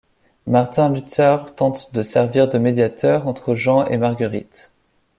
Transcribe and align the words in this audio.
Martin 0.47 0.89
Luther 0.91 1.53
tente 1.55 1.93
de 1.93 2.01
servir 2.01 2.49
de 2.49 2.57
médiateur 2.57 3.27
entre 3.27 3.53
Jean 3.53 3.85
et 3.85 3.97
Marguerite. 3.99 4.71